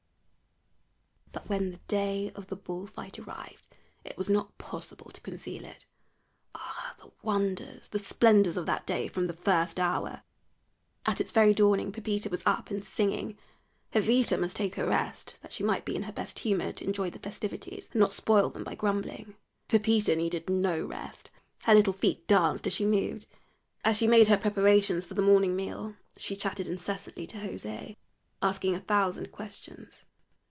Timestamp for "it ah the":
5.65-7.11